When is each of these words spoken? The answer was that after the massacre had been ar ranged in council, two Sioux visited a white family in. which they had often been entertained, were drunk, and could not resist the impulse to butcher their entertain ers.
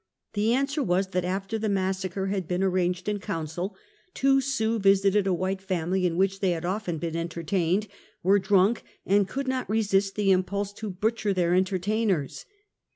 The 0.33 0.51
answer 0.51 0.81
was 0.81 1.09
that 1.09 1.23
after 1.23 1.59
the 1.59 1.69
massacre 1.69 2.25
had 2.25 2.47
been 2.47 2.63
ar 2.63 2.71
ranged 2.71 3.07
in 3.07 3.19
council, 3.19 3.75
two 4.15 4.41
Sioux 4.41 4.79
visited 4.79 5.27
a 5.27 5.31
white 5.33 5.61
family 5.61 6.07
in. 6.07 6.17
which 6.17 6.39
they 6.39 6.53
had 6.53 6.65
often 6.65 6.97
been 6.97 7.15
entertained, 7.15 7.87
were 8.23 8.39
drunk, 8.39 8.81
and 9.05 9.27
could 9.29 9.47
not 9.47 9.69
resist 9.69 10.15
the 10.15 10.31
impulse 10.31 10.73
to 10.73 10.89
butcher 10.89 11.35
their 11.35 11.53
entertain 11.53 12.09
ers. 12.09 12.45